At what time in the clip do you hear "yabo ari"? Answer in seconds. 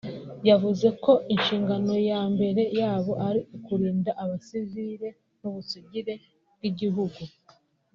2.79-3.41